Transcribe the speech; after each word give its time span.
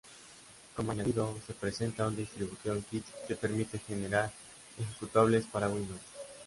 Como 0.75 0.93
añadido 0.93 1.37
se 1.45 1.53
presenta 1.53 2.07
un 2.07 2.15
Distribution 2.15 2.81
kit 2.89 3.05
que 3.27 3.35
permite 3.35 3.77
generar 3.77 4.31
ejecutables 4.79 5.45
para 5.45 5.69
Windows. 5.69 6.01